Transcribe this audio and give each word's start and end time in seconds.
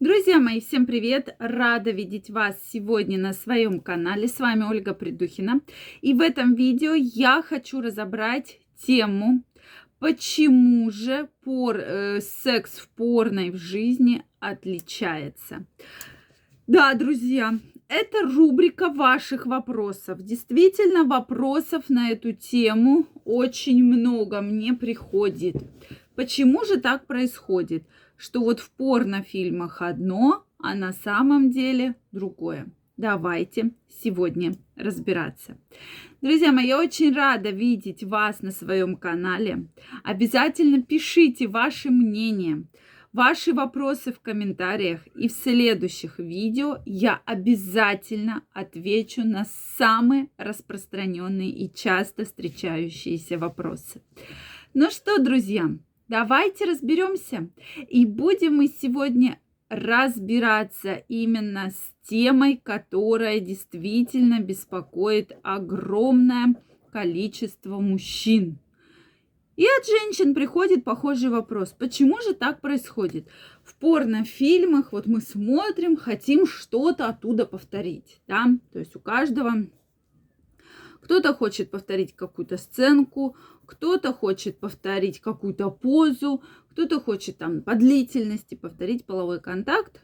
Друзья 0.00 0.38
мои, 0.38 0.60
всем 0.60 0.86
привет! 0.86 1.34
Рада 1.40 1.90
видеть 1.90 2.30
вас 2.30 2.56
сегодня 2.72 3.18
на 3.18 3.32
своем 3.32 3.80
канале. 3.80 4.28
С 4.28 4.38
вами 4.38 4.62
Ольга 4.62 4.94
Придухина. 4.94 5.60
И 6.02 6.14
в 6.14 6.20
этом 6.20 6.54
видео 6.54 6.94
я 6.94 7.42
хочу 7.42 7.80
разобрать 7.80 8.60
тему, 8.80 9.42
почему 9.98 10.92
же 10.92 11.28
пор, 11.42 11.78
э, 11.78 12.20
секс 12.20 12.78
в 12.78 12.88
порной 12.90 13.50
в 13.50 13.56
жизни 13.56 14.22
отличается. 14.38 15.66
Да, 16.68 16.94
друзья, 16.94 17.58
это 17.88 18.22
рубрика 18.22 18.90
ваших 18.90 19.46
вопросов. 19.46 20.22
Действительно, 20.22 21.02
вопросов 21.02 21.86
на 21.88 22.10
эту 22.10 22.32
тему 22.32 23.08
очень 23.24 23.82
много 23.82 24.42
мне 24.42 24.74
приходит. 24.74 25.56
Почему 26.14 26.64
же 26.64 26.78
так 26.78 27.08
происходит? 27.08 27.82
Что 28.18 28.40
вот 28.40 28.60
в 28.60 28.70
порнофильмах 28.72 29.80
одно, 29.80 30.44
а 30.58 30.74
на 30.74 30.92
самом 30.92 31.50
деле 31.50 31.94
другое. 32.12 32.70
Давайте 32.98 33.70
сегодня 34.02 34.54
разбираться. 34.74 35.56
Друзья 36.20 36.50
мои, 36.50 36.66
я 36.66 36.80
очень 36.80 37.14
рада 37.14 37.50
видеть 37.50 38.02
вас 38.02 38.42
на 38.42 38.50
своем 38.50 38.96
канале. 38.96 39.68
Обязательно 40.02 40.82
пишите 40.82 41.46
ваши 41.46 41.90
мнения, 41.90 42.64
ваши 43.12 43.52
вопросы 43.52 44.12
в 44.12 44.18
комментариях. 44.18 45.06
И 45.14 45.28
в 45.28 45.32
следующих 45.32 46.18
видео 46.18 46.78
я 46.86 47.22
обязательно 47.24 48.42
отвечу 48.52 49.22
на 49.22 49.46
самые 49.76 50.30
распространенные 50.36 51.50
и 51.50 51.72
часто 51.72 52.24
встречающиеся 52.24 53.38
вопросы. 53.38 54.02
Ну 54.74 54.90
что, 54.90 55.18
друзья, 55.18 55.70
Давайте 56.08 56.64
разберемся. 56.64 57.50
И 57.88 58.06
будем 58.06 58.56
мы 58.56 58.68
сегодня 58.68 59.38
разбираться 59.68 60.94
именно 61.08 61.70
с 61.70 62.08
темой, 62.08 62.58
которая 62.62 63.40
действительно 63.40 64.40
беспокоит 64.40 65.36
огромное 65.42 66.54
количество 66.90 67.78
мужчин. 67.78 68.58
И 69.56 69.64
от 69.64 69.86
женщин 69.86 70.34
приходит 70.34 70.84
похожий 70.84 71.28
вопрос. 71.30 71.74
Почему 71.78 72.20
же 72.20 72.32
так 72.32 72.60
происходит? 72.60 73.26
В 73.62 73.74
порнофильмах 73.74 74.92
вот 74.92 75.06
мы 75.06 75.20
смотрим, 75.20 75.96
хотим 75.96 76.46
что-то 76.46 77.08
оттуда 77.08 77.44
повторить. 77.44 78.20
Да? 78.28 78.46
То 78.72 78.78
есть 78.78 78.96
у 78.96 79.00
каждого 79.00 79.66
кто-то 81.00 81.34
хочет 81.34 81.70
повторить 81.70 82.14
какую-то 82.14 82.56
сценку, 82.56 83.36
кто-то 83.66 84.12
хочет 84.12 84.58
повторить 84.58 85.20
какую-то 85.20 85.70
позу, 85.70 86.42
кто-то 86.70 87.00
хочет 87.00 87.38
там 87.38 87.62
по 87.62 87.74
длительности 87.74 88.54
повторить 88.54 89.04
половой 89.04 89.40
контакт, 89.40 90.00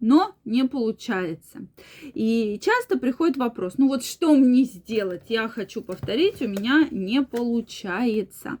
но 0.00 0.34
не 0.44 0.66
получается. 0.66 1.68
И 2.02 2.58
часто 2.62 2.98
приходит 2.98 3.36
вопрос, 3.36 3.74
ну 3.76 3.88
вот 3.88 4.04
что 4.04 4.34
мне 4.34 4.64
сделать? 4.64 5.24
Я 5.28 5.48
хочу 5.48 5.82
повторить, 5.82 6.40
у 6.42 6.48
меня 6.48 6.88
не 6.90 7.22
получается. 7.22 8.58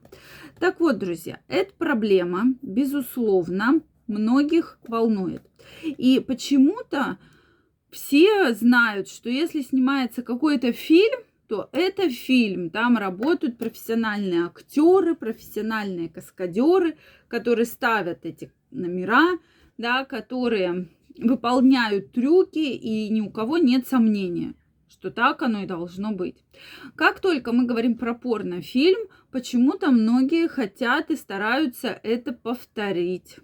Так 0.58 0.80
вот, 0.80 0.98
друзья, 0.98 1.40
эта 1.48 1.72
проблема, 1.74 2.54
безусловно, 2.62 3.80
многих 4.06 4.78
волнует. 4.86 5.42
И 5.82 6.20
почему-то 6.20 7.18
все 7.90 8.52
знают, 8.54 9.08
что 9.08 9.30
если 9.30 9.62
снимается 9.62 10.22
какой-то 10.22 10.72
фильм, 10.72 11.20
то 11.50 11.68
это 11.72 12.08
фильм. 12.08 12.70
Там 12.70 12.96
работают 12.96 13.58
профессиональные 13.58 14.44
актеры, 14.44 15.16
профессиональные 15.16 16.08
каскадеры, 16.08 16.96
которые 17.26 17.66
ставят 17.66 18.24
эти 18.24 18.52
номера, 18.70 19.36
да, 19.76 20.04
которые 20.04 20.88
выполняют 21.18 22.12
трюки, 22.12 22.60
и 22.60 23.08
ни 23.08 23.20
у 23.20 23.30
кого 23.30 23.58
нет 23.58 23.88
сомнения, 23.88 24.54
что 24.88 25.10
так 25.10 25.42
оно 25.42 25.64
и 25.64 25.66
должно 25.66 26.12
быть. 26.12 26.44
Как 26.94 27.18
только 27.18 27.50
мы 27.50 27.66
говорим 27.66 27.98
про 27.98 28.14
порнофильм, 28.14 29.08
почему-то 29.32 29.90
многие 29.90 30.46
хотят 30.46 31.10
и 31.10 31.16
стараются 31.16 31.88
это 32.04 32.32
повторить 32.32 33.38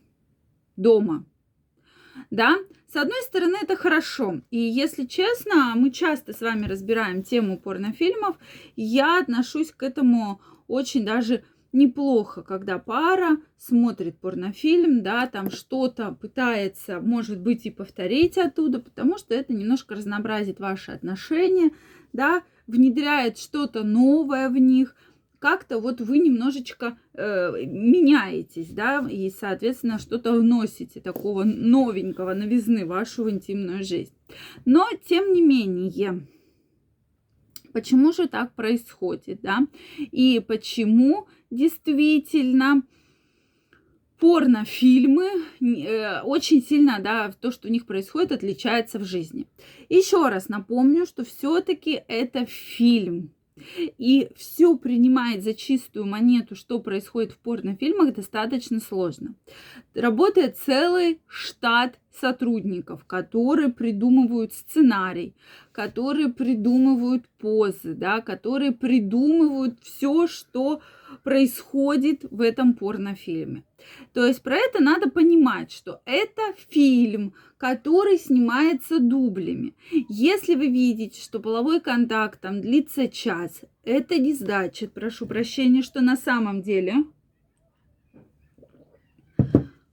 дома. 0.77 1.27
Да, 2.31 2.55
с 2.97 2.99
одной 2.99 3.23
стороны, 3.25 3.59
это 3.61 3.77
хорошо. 3.77 4.41
И 4.51 4.59
если 4.59 5.05
честно, 5.05 5.75
мы 5.77 5.91
часто 5.91 6.33
с 6.33 6.41
вами 6.41 6.65
разбираем 6.65 7.23
тему 7.23 7.61
порнофильмов. 7.61 8.39
Я 8.75 9.21
отношусь 9.21 9.71
к 9.71 9.83
этому 9.83 10.41
очень 10.67 11.05
даже 11.05 11.45
неплохо, 11.73 12.41
когда 12.41 12.79
пара 12.79 13.37
смотрит 13.59 14.19
порнофильм, 14.19 15.03
да, 15.03 15.27
там 15.27 15.51
что-то 15.51 16.13
пытается, 16.13 17.03
может 17.03 17.39
быть, 17.39 17.67
и 17.67 17.71
повторить 17.71 18.39
оттуда, 18.39 18.79
потому 18.79 19.19
что 19.19 19.35
это 19.35 19.53
немножко 19.53 19.95
разнообразит 19.95 20.59
ваши 20.59 20.93
отношения, 20.93 21.73
да, 22.15 22.45
внедряет 22.67 23.37
что-то 23.37 23.85
новое 23.85 24.49
в 24.49 24.57
них, 24.57 24.97
как-то 25.47 25.79
вот 25.79 26.01
вы 26.01 26.19
немножечко 26.19 26.99
э, 27.15 27.65
меняетесь, 27.67 28.71
да, 28.71 29.07
и, 29.09 29.31
соответственно, 29.31 30.01
что-то 30.01 30.33
вносите 30.33 31.01
такого 31.01 31.45
новенького, 31.45 32.35
новизны 32.35 32.85
в 32.85 32.89
вашу 32.89 33.31
интимную 33.31 33.85
жизнь. 33.85 34.13
Но, 34.65 34.89
тем 35.09 35.33
не 35.33 35.43
менее, 35.43 36.27
почему 37.73 38.13
же 38.13 38.27
так 38.27 38.57
происходит, 38.57 39.41
да, 39.41 39.69
и 40.11 40.45
почему 40.45 41.29
действительно 41.53 42.83
порнофильмы 44.19 45.31
э, 45.61 46.23
очень 46.23 46.61
сильно, 46.61 46.99
да, 46.99 47.31
то, 47.41 47.53
что 47.53 47.69
у 47.69 47.71
них 47.71 47.87
происходит, 47.87 48.33
отличается 48.33 48.99
в 48.99 49.05
жизни. 49.05 49.47
Еще 49.89 50.29
раз 50.29 50.49
напомню, 50.49 51.07
что 51.07 51.25
все-таки 51.25 52.03
это 52.09 52.47
фильм, 52.47 53.31
и 53.77 54.29
все 54.37 54.77
принимает 54.77 55.43
за 55.43 55.55
чистую 55.55 56.07
монету, 56.07 56.55
что 56.55 56.79
происходит 56.79 57.33
в 57.33 57.39
порнофильмах, 57.39 58.15
достаточно 58.15 58.81
сложно. 58.81 59.35
Работает 59.95 60.59
целый 60.59 61.21
штат 61.27 61.99
сотрудников, 62.21 63.05
которые 63.05 63.71
придумывают 63.71 64.53
сценарий, 64.53 65.35
которые 65.73 66.29
придумывают 66.29 67.25
позы, 67.39 67.95
да, 67.95 68.21
которые 68.21 68.73
придумывают 68.73 69.79
все, 69.83 70.27
что 70.27 70.81
происходит 71.23 72.25
в 72.31 72.41
этом 72.41 72.75
порнофильме. 72.75 73.63
То 74.13 74.27
есть 74.27 74.43
про 74.43 74.57
это 74.57 74.83
надо 74.83 75.11
понимать, 75.11 75.71
что 75.71 76.01
это 76.05 76.43
фильм, 76.69 77.35
который 77.59 78.19
снимается 78.19 78.99
дублями. 78.99 79.75
Если 80.09 80.55
вы 80.55 80.69
видите, 80.69 81.21
что 81.21 81.41
половой 81.41 81.81
контакт 81.81 82.41
там 82.41 82.61
длится 82.61 83.09
час, 83.09 83.63
это 83.85 84.19
не 84.19 84.33
значит, 84.33 84.93
прошу 84.93 85.27
прощения, 85.27 85.83
что 85.83 86.01
на 86.01 86.17
самом 86.17 86.63
деле 86.63 87.05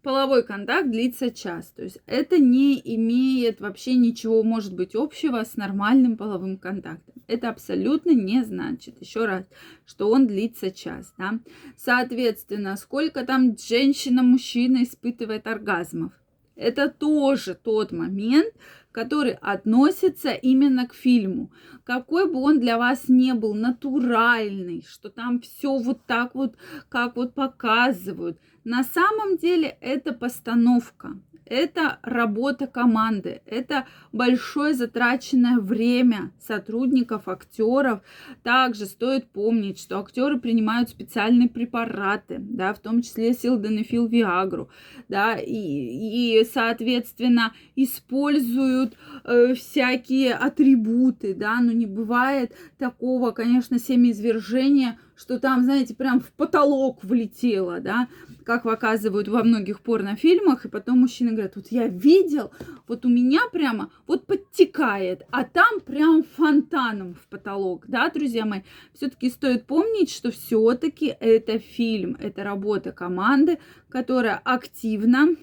половой 0.03 0.44
контакт 0.44 0.91
длится 0.91 1.31
час. 1.31 1.72
То 1.75 1.84
есть 1.84 2.00
это 2.06 2.38
не 2.38 2.80
имеет 2.96 3.62
вообще 3.62 3.96
ничего, 3.96 4.44
может 4.44 4.75
быть, 4.75 4.94
общего 4.94 5.44
с 5.44 5.56
нормальным 5.56 6.18
половым 6.18 6.58
контактом. 6.58 7.16
Это 7.28 7.50
абсолютно 7.50 8.12
не 8.12 8.44
значит, 8.44 9.02
еще 9.02 9.25
раз, 9.25 9.46
что 9.86 10.09
он 10.09 10.28
длится 10.28 10.72
час. 10.72 11.14
Да? 11.18 11.40
Соответственно, 11.78 12.75
сколько 12.75 13.25
там 13.25 13.58
женщина-мужчина 13.58 14.84
испытывает 14.84 15.47
оргазмов. 15.47 16.12
Это 16.56 16.90
тоже 16.90 17.56
тот 17.56 17.91
момент, 17.91 18.53
который 18.91 19.34
относится 19.41 20.31
именно 20.34 20.88
к 20.88 20.94
фильму. 20.94 21.52
Какой 21.84 22.31
бы 22.31 22.40
он 22.40 22.59
для 22.59 22.78
вас 22.78 23.09
не 23.09 23.34
был 23.34 23.56
натуральный, 23.56 24.85
что 24.88 25.09
там 25.09 25.41
все 25.41 25.78
вот 25.80 26.06
так 26.06 26.35
вот, 26.35 26.56
как 26.90 27.16
вот 27.16 27.34
показывают. 27.34 28.38
На 28.63 28.84
самом 28.84 29.38
деле 29.38 29.78
это 29.81 30.13
постановка 30.13 31.18
это 31.46 32.00
работа 32.01 32.68
команды, 32.68 33.41
это 33.46 33.85
большое 34.11 34.73
затраченное 34.73 35.59
время 35.59 36.32
сотрудников, 36.40 37.28
актеров. 37.28 38.02
Также 38.43 38.85
стоит 38.85 39.29
помнить, 39.29 39.79
что 39.79 39.99
актеры 39.99 40.40
принимают 40.40 40.90
специальные 40.90 41.49
препараты, 41.49 42.37
да, 42.40 42.73
в 42.73 42.79
том 42.79 43.02
числе 43.02 43.34
силденефил 43.34 44.08
Виагру, 44.08 44.70
да, 45.09 45.35
и, 45.35 46.40
и 46.40 46.43
соответственно, 46.52 47.53
используют 47.76 48.96
э, 49.23 49.53
всякие 49.53 50.34
атрибуты, 50.34 51.34
да, 51.34 51.59
но 51.61 51.72
не 51.72 51.85
бывает 51.85 52.53
такого, 52.78 53.32
конечно, 53.32 53.79
семяизвержения, 53.79 54.99
что 55.16 55.40
там, 55.40 55.64
знаете, 55.64 55.93
прям 55.93 56.20
в 56.20 56.32
потолок 56.32 57.03
влетело, 57.03 57.79
да, 57.79 58.08
как 58.43 58.63
показывают 58.63 59.28
во 59.28 59.43
многих 59.43 59.81
порнофильмах, 59.81 60.66
и 60.66 60.69
потом 60.69 60.99
мужчины 60.99 61.31
говорят, 61.31 61.55
вот 61.55 61.67
я 61.69 61.87
видел, 61.87 62.51
вот 62.87 63.05
у 63.05 63.09
меня 63.09 63.41
прямо 63.51 63.91
вот 64.07 64.25
подтекает, 64.25 65.23
а 65.31 65.43
там 65.43 65.79
прям 65.79 66.23
фонтаном 66.23 67.16
в 67.16 67.28
потолок, 67.28 67.85
да, 67.87 68.09
друзья 68.09 68.45
мои. 68.45 68.61
Все-таки 68.93 69.29
стоит 69.29 69.66
помнить, 69.66 70.11
что 70.11 70.31
все-таки 70.31 71.16
это 71.19 71.59
фильм, 71.59 72.17
это 72.19 72.43
работа 72.43 72.91
команды, 72.91 73.59
которая 73.90 74.40
активно 74.43 75.35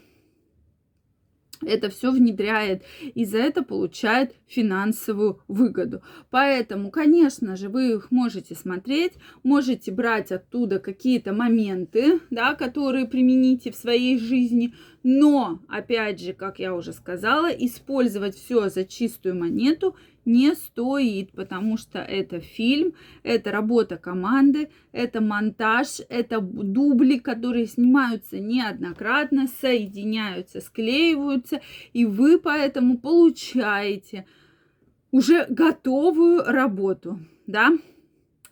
это 1.65 1.91
все 1.91 2.11
внедряет 2.11 2.83
и 3.15 3.25
за 3.25 3.39
это 3.39 3.63
получает 3.63 4.35
финансовую 4.47 5.41
выгоду. 5.49 6.03
Поэтому, 6.31 6.91
конечно 6.91 7.57
же, 7.57 7.69
вы 7.69 7.93
их 7.93 8.11
можете 8.11 8.55
смотреть, 8.55 9.13
можете 9.43 9.93
брать 9.93 10.33
оттуда 10.33 10.79
какие-то 10.79 11.33
моменты, 11.33 12.21
да, 12.31 12.55
которые 12.55 13.07
примените 13.07 13.71
в 13.71 13.77
своей 13.77 14.19
жизни, 14.19 14.75
но, 15.03 15.61
опять 15.69 16.21
же, 16.21 16.33
как 16.33 16.59
я 16.59 16.75
уже 16.75 16.93
сказала, 16.93 17.47
использовать 17.47 18.37
все 18.37 18.69
за 18.69 18.85
чистую 18.85 19.37
монету 19.37 19.97
не 20.25 20.55
стоит, 20.55 21.33
потому 21.33 21.77
что 21.77 21.99
это 21.99 22.41
фильм, 22.41 22.95
это 23.23 23.51
работа 23.51 23.97
команды, 23.97 24.71
это 24.93 25.21
монтаж, 25.21 26.01
это 26.09 26.41
дубли, 26.41 27.19
которые 27.19 27.67
снимаются 27.67 28.39
неоднократно, 28.39 29.47
соединяются, 29.61 30.61
склеиваются, 30.61 31.61
и 31.93 32.05
вы 32.05 32.39
поэтому 32.39 32.99
получаете 32.99 34.27
уже 35.11 35.47
готовую 35.49 36.45
работу, 36.45 37.19
да, 37.47 37.73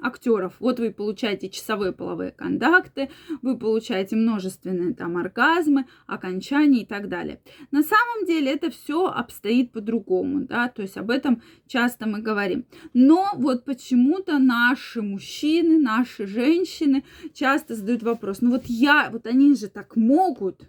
актеров. 0.01 0.55
Вот 0.61 0.79
вы 0.79 0.93
получаете 0.93 1.49
часовые 1.49 1.93
половые 1.93 2.31
контакты, 2.31 3.11
вы 3.43 3.59
получаете 3.59 4.17
множественные 4.17 4.95
там 4.95 5.17
оргазмы, 5.17 5.87
окончания 6.07 6.83
и 6.83 6.87
так 6.87 7.09
далее. 7.09 7.41
На 7.71 7.83
самом 7.83 8.27
деле 8.27 8.53
это 8.53 8.71
все 8.71 9.07
обстоит 9.07 9.73
по-другому, 9.73 10.41
да, 10.41 10.69
то 10.69 10.83
есть 10.83 10.97
об 10.97 11.11
этом 11.11 11.43
часто 11.67 12.07
мы 12.07 12.21
говорим. 12.21 12.67
Но 12.95 13.31
вот 13.35 13.65
почему-то 13.65 14.39
наши 14.39 15.03
мужчины, 15.03 15.79
наши 15.79 16.27
женщины 16.27 17.05
часто 17.35 17.75
задают 17.75 18.03
вопрос, 18.03 18.41
ну 18.41 18.51
вот 18.51 18.65
я, 18.67 19.09
вот 19.11 19.27
они 19.27 19.55
же 19.55 19.69
так 19.69 19.97
могут, 19.97 20.69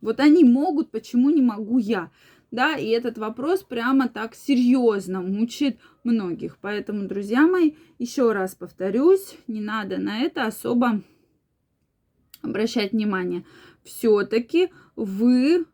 вот 0.00 0.20
они 0.20 0.44
могут, 0.44 0.90
почему 0.90 1.30
не 1.30 1.42
могу 1.42 1.78
я? 1.78 2.10
Да, 2.50 2.76
и 2.76 2.86
этот 2.88 3.18
вопрос 3.18 3.62
прямо 3.62 4.08
так 4.08 4.34
серьезно 4.34 5.20
мучит 5.20 5.78
многих. 6.02 6.58
Поэтому, 6.60 7.06
друзья 7.06 7.46
мои, 7.46 7.72
еще 7.98 8.32
раз 8.32 8.54
повторюсь, 8.54 9.36
не 9.46 9.60
надо 9.60 9.98
на 9.98 10.20
это 10.20 10.46
особо 10.46 11.02
обращать 12.40 12.92
внимание. 12.92 13.44
Все-таки 13.82 14.70
вы 14.96 15.66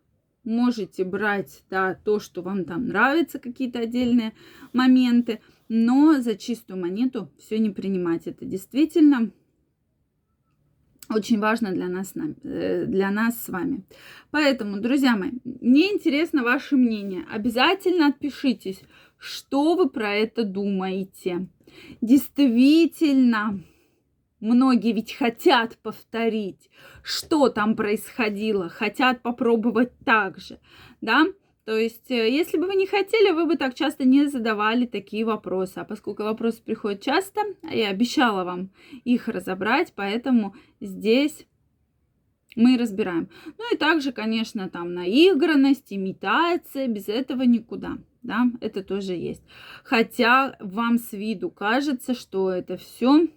можете 0.42 1.04
брать 1.04 1.62
да, 1.70 1.94
то, 1.94 2.18
что 2.18 2.42
вам 2.42 2.64
там 2.64 2.88
нравится, 2.88 3.38
какие-то 3.38 3.80
отдельные 3.80 4.32
моменты, 4.72 5.40
но 5.68 6.20
за 6.20 6.36
чистую 6.36 6.80
монету 6.80 7.30
все 7.38 7.58
не 7.58 7.70
принимать. 7.70 8.26
Это 8.26 8.44
действительно 8.44 9.30
очень 11.10 11.38
важно 11.38 11.72
для 11.72 11.88
нас, 11.88 12.14
э, 12.16 12.84
для 12.86 13.10
нас 13.10 13.42
с 13.42 13.48
вами. 13.48 13.84
Поэтому, 14.30 14.80
друзья 14.80 15.16
мои, 15.16 15.32
мне 15.44 15.92
интересно 15.92 16.42
ваше 16.42 16.76
мнение. 16.76 17.24
Обязательно 17.30 18.08
отпишитесь, 18.08 18.80
что 19.18 19.74
вы 19.74 19.88
про 19.88 20.14
это 20.14 20.44
думаете. 20.44 21.46
Действительно, 22.00 23.60
многие 24.40 24.92
ведь 24.92 25.14
хотят 25.14 25.78
повторить, 25.78 26.70
что 27.02 27.48
там 27.48 27.76
происходило, 27.76 28.68
хотят 28.68 29.22
попробовать 29.22 29.92
так 30.04 30.38
же, 30.38 30.58
да? 31.00 31.26
То 31.64 31.78
есть, 31.78 32.10
э, 32.10 32.30
если 32.30 32.58
бы 32.58 32.66
вы 32.66 32.74
не 32.74 32.86
хотели, 32.86 33.30
вы 33.30 33.46
бы 33.46 33.56
так 33.56 33.74
часто 33.74 34.04
не 34.04 34.26
задавали 34.26 34.86
такие 34.86 35.24
вопросы. 35.24 35.78
А 35.78 35.84
поскольку 35.84 36.22
вопросы 36.22 36.62
приходят 36.62 37.00
часто, 37.00 37.40
я 37.62 37.88
обещала 37.88 38.44
вам 38.44 38.70
их 39.04 39.28
разобрать, 39.28 39.92
поэтому 39.96 40.54
здесь 40.80 41.46
мы 42.54 42.76
разбираем. 42.76 43.28
Ну 43.58 43.74
и 43.74 43.76
также, 43.76 44.12
конечно, 44.12 44.68
там 44.68 44.92
наигранность, 44.94 45.92
имитация, 45.92 46.86
без 46.86 47.08
этого 47.08 47.42
никуда. 47.42 47.98
Да, 48.22 48.46
это 48.60 48.82
тоже 48.82 49.14
есть. 49.14 49.42
Хотя 49.82 50.56
вам 50.60 50.98
с 50.98 51.12
виду 51.12 51.50
кажется, 51.50 52.14
что 52.14 52.50
это 52.50 52.76
все 52.76 53.28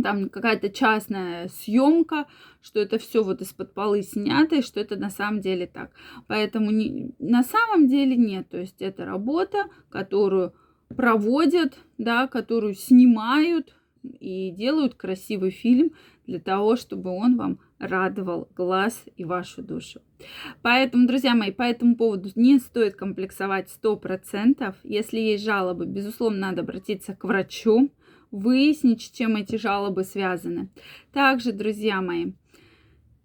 там 0.00 0.28
какая-то 0.28 0.70
частная 0.70 1.48
съемка, 1.48 2.26
что 2.60 2.80
это 2.80 2.98
все 2.98 3.22
вот 3.22 3.40
из-под 3.40 3.74
полы 3.74 4.02
снято, 4.02 4.56
и 4.56 4.62
что 4.62 4.80
это 4.80 4.96
на 4.96 5.10
самом 5.10 5.40
деле 5.40 5.66
так. 5.66 5.90
Поэтому 6.26 6.70
не, 6.70 7.14
на 7.18 7.42
самом 7.42 7.88
деле 7.88 8.16
нет. 8.16 8.48
То 8.48 8.58
есть 8.58 8.80
это 8.80 9.04
работа, 9.04 9.66
которую 9.90 10.54
проводят, 10.88 11.78
да, 11.98 12.26
которую 12.26 12.74
снимают 12.74 13.74
и 14.02 14.50
делают 14.50 14.94
красивый 14.94 15.50
фильм 15.50 15.92
для 16.26 16.40
того, 16.40 16.76
чтобы 16.76 17.10
он 17.10 17.36
вам 17.36 17.58
радовал 17.78 18.48
глаз 18.56 19.04
и 19.16 19.24
вашу 19.24 19.62
душу. 19.62 20.00
Поэтому, 20.62 21.06
друзья 21.06 21.34
мои, 21.34 21.50
по 21.50 21.62
этому 21.62 21.96
поводу 21.96 22.30
не 22.36 22.58
стоит 22.58 22.94
комплексовать 22.94 23.68
100%. 23.82 24.74
Если 24.84 25.18
есть 25.18 25.44
жалобы, 25.44 25.86
безусловно, 25.86 26.38
надо 26.38 26.62
обратиться 26.62 27.14
к 27.14 27.24
врачу, 27.24 27.90
выяснить, 28.32 29.02
с 29.02 29.10
чем 29.10 29.36
эти 29.36 29.56
жалобы 29.56 30.02
связаны. 30.02 30.70
Также, 31.12 31.52
друзья 31.52 32.00
мои, 32.00 32.32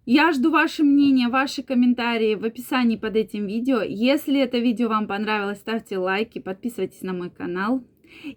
я 0.06 0.32
жду 0.32 0.50
ваше 0.50 0.84
мнение, 0.84 1.28
ваши 1.28 1.62
комментарии 1.62 2.34
в 2.34 2.44
описании 2.44 2.96
под 2.96 3.16
этим 3.16 3.46
видео. 3.46 3.82
Если 3.82 4.40
это 4.40 4.58
видео 4.58 4.88
вам 4.88 5.06
понравилось, 5.06 5.58
ставьте 5.58 5.98
лайки, 5.98 6.38
подписывайтесь 6.38 7.02
на 7.02 7.12
мой 7.12 7.30
канал. 7.30 7.84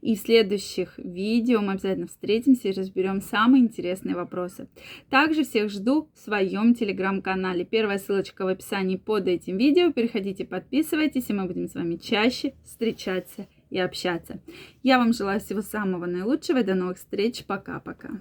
И 0.01 0.15
в 0.15 0.19
следующих 0.19 0.97
видео 0.97 1.62
мы 1.62 1.73
обязательно 1.73 2.07
встретимся 2.07 2.68
и 2.68 2.73
разберем 2.73 3.21
самые 3.21 3.63
интересные 3.63 4.15
вопросы. 4.15 4.68
Также 5.09 5.44
всех 5.44 5.69
жду 5.69 6.09
в 6.13 6.19
своем 6.19 6.75
телеграм-канале. 6.75 7.63
Первая 7.63 8.00
ссылочка 8.00 8.44
в 8.44 8.50
описании 8.50 8.97
под 8.97 9.29
этим 9.29 9.57
видео. 9.57 9.94
Переходите, 9.94 10.44
подписывайтесь, 10.44 11.29
и 11.29 11.33
мы 11.33 11.45
будем 11.45 11.69
с 11.69 11.75
вами 11.75 11.95
чаще 11.95 12.53
встречаться 12.65 13.47
и 13.71 13.79
общаться. 13.79 14.39
Я 14.83 15.00
вам 15.00 15.13
желаю 15.13 15.39
всего 15.39 15.62
самого 15.62 16.06
наилучшего 16.06 16.59
и 16.59 16.63
до 16.63 16.75
новых 16.75 16.97
встреч. 16.97 17.44
Пока-пока. 17.45 18.19